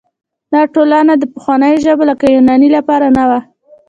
[0.53, 3.39] دا ټولنه د پخوانیو ژبو لکه یوناني لپاره نه وه.